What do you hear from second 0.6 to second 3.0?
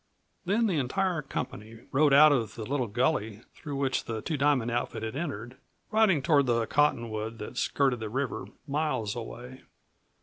the entire company rode out of the little